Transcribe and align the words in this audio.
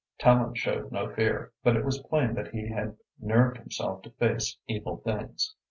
Tallente 0.19 0.57
showed 0.57 0.91
no 0.91 1.13
fear, 1.13 1.51
but 1.63 1.75
it 1.75 1.85
was 1.85 1.99
plain 2.01 2.33
that 2.33 2.47
he 2.47 2.67
had 2.67 2.97
nerved 3.19 3.57
himself 3.59 4.01
to 4.01 4.09
face 4.09 4.57
evil 4.65 4.97
things. 4.97 5.53